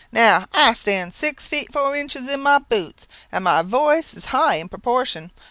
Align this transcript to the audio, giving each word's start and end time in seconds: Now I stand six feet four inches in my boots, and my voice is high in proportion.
Now 0.11 0.47
I 0.51 0.73
stand 0.73 1.13
six 1.13 1.47
feet 1.47 1.71
four 1.71 1.95
inches 1.95 2.27
in 2.27 2.39
my 2.39 2.57
boots, 2.57 3.05
and 3.31 3.43
my 3.43 3.61
voice 3.61 4.15
is 4.15 4.25
high 4.33 4.55
in 4.55 4.67
proportion. 4.67 5.29